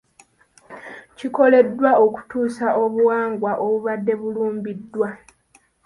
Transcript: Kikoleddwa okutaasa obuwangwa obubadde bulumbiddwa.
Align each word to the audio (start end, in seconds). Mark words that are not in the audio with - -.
Kikoleddwa 1.17 1.91
okutaasa 2.05 2.67
obuwangwa 2.83 3.51
obubadde 3.65 4.13
bulumbiddwa. 4.21 5.09